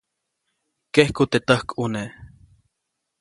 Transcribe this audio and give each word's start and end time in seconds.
Kejku 0.93 1.23
teʼ 1.31 1.43
täjkʼune. 1.47 2.03